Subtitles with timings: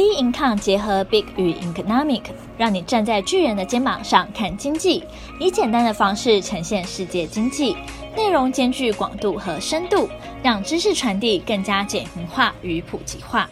[0.00, 2.22] B Income 结合 Big 与 Economic，
[2.56, 5.04] 让你站在巨人的肩膀上看经济，
[5.38, 7.76] 以简单的方式呈现世界经济，
[8.16, 10.08] 内容兼具广度和深度，
[10.42, 13.50] 让知识传递更加简明化与普及化。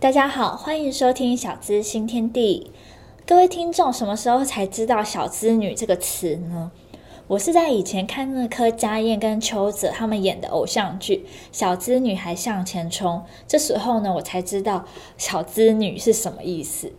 [0.00, 2.72] 大家好，欢迎收听小资新天地。
[3.26, 6.70] 各位听众，什么时候才知道“小资女”这个词呢？
[7.28, 13.16] 我是在以前看那柯佳燕跟邱泽他们演的偶像剧《小资女孩向前冲》，
[13.48, 14.84] 这时候呢，我才知道
[15.18, 16.92] “小资女”是什么意思。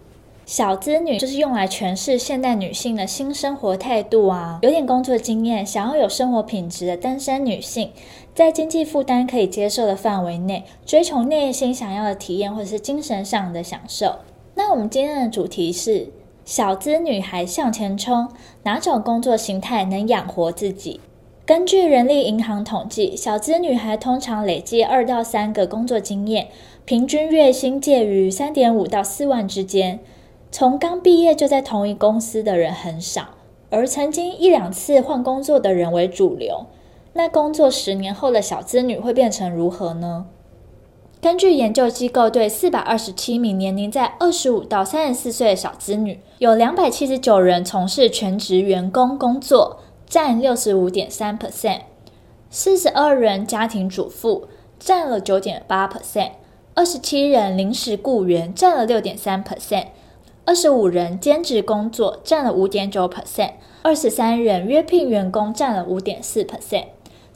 [0.46, 7.92] 小资女就是用来诠释现代女性的新生活态度啊，有点工作经验，想要有生活品质的单身女性，
[8.36, 14.18] 在经济负担可以接受的范围内，追求内心想要的体验或者是精神上的享受。
[14.56, 16.10] 那我们今天的主题是。
[16.48, 18.30] 小资女孩向前冲，
[18.64, 21.02] 哪种工作形态能养活自己？
[21.46, 26.48] 根据人力银行统计，小资女孩通常累计二到三个工作经验，
[26.86, 30.00] 平均月薪介于三点五到四万之间。
[30.50, 33.32] 从刚毕业就在同一公司的人很少，
[33.70, 36.68] 而曾经一两次换工作的人为主流。
[37.12, 40.28] 那工作十年后的小资女会变成如何呢？
[41.20, 51.80] 根据研究机构对四百二十七名年龄在二十五到三十四岁的小子女，有两百七十九人从事全职员工工作，占六十五点三 percent；
[52.52, 54.48] 四十二人家庭主妇，
[54.80, 56.30] 占了九点八 percent；
[56.76, 59.88] 二十七人临时雇员，占了六点三 percent；
[60.46, 66.86] 二十五人兼职工作，占了五点九 percent；二十三人约聘员工，占了五点四 percent。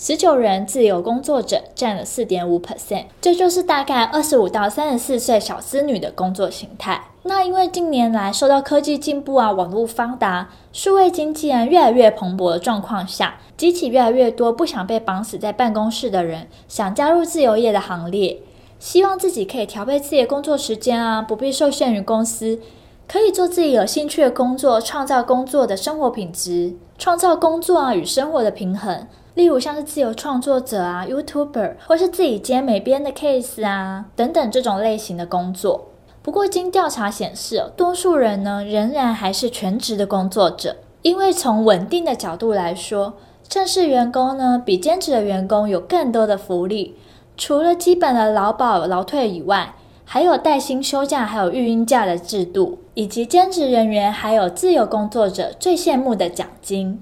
[0.04, 7.04] 十九人自由工作者占了四点五 percent，这就是大概二十五到三十四岁小资女的工作形态。
[7.22, 18.40] 那因为近年来受到科技进步啊、网络发达、数位经济啊越来越蓬勃的状况下，激起越来越多不想被绑死在办公室的人，想加入自由业的行列，
[18.80, 22.60] 希望自己可以调配自己的工作时间啊，不必受限于公司，
[23.08, 29.06] 可以做自己有兴趣的工作，创造工作的生活品质，创造工作啊与生活的平衡。
[29.34, 35.88] 例如像是自由创作者啊、YouTuber，或是自己接美编的 case 啊等等这种类型的工作。
[36.22, 43.14] 不过经调查显示，多数人呢仍然还是全职的工作者，因为从稳定的角度来说，
[43.48, 46.96] 正式员工呢比兼职的员工有更多的福利，
[47.38, 49.74] 除了基本的劳保、劳退以外，
[50.06, 57.02] 还有带薪休假、还有育婴假的制度，以及兼职人员还有自由工作者最羡慕的奖金。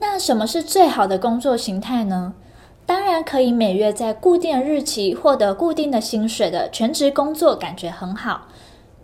[0.00, 2.34] 那什么是最好的工作形态呢？
[2.86, 8.48] 当然可以每月在固定日期获得固定的薪水的全职工作，感觉很好。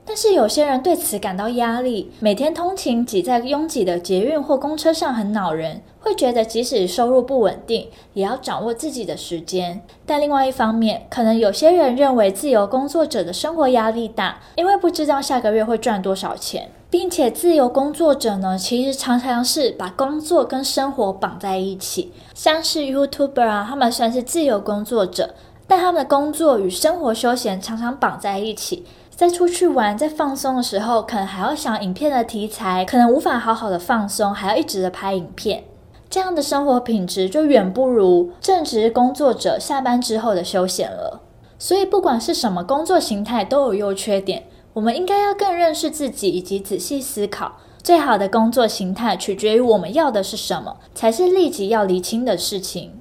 [0.06, 9.81] 但是有些人对此感到压力，每天通勤挤在拥挤的捷运或公车上很恼人，会觉得即使收入不稳定，也要掌握自己的时间。
[10.04, 16.71] 但另外一方面，可能有些人认为自由工作者的生活压力大，因为不知道下个月会赚多少钱。
[16.94, 22.12] 并且自由工作者呢，其实常常是把工作跟生活绑在一起。
[22.34, 25.34] 像是 YouTuber 啊，他们算是自由工作者，
[25.66, 28.87] 但他们的工作与生活休闲常常绑在一起。
[29.10, 35.65] 在出去玩、在放松的时候，可能还要想影片的题材，可能无法好好的放松，还要一直的拍影片。
[36.09, 41.22] 这样的生活品质就远不如正职工作者下班之后的休闲了。
[41.59, 44.44] 所以，不管是什么工作形态，都有优缺点。
[44.74, 47.52] 我们应该要更认识自己，以及仔细思考，
[47.82, 53.00] 最好的工作形态取决于我们要的是什么，才是立即要厘清的事情。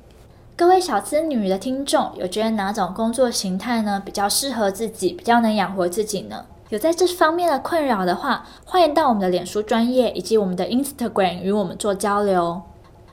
[0.56, 6.46] 各位小资女的听众，有觉得哪种工作形态呢比较适合自己，比较能养活自己呢？
[6.70, 12.62] 有在这方面的困扰的话，欢迎到我们的脸书专业以及我们的 Instagram 与我们做交流。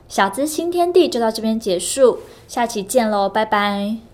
[0.07, 4.10] 小资新天地就到这边结束，下期见喽，拜拜。